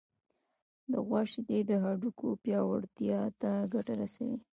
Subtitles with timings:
[0.91, 4.37] د غوا شیدې د هډوکو پیاوړتیا ته ګټه رسوي.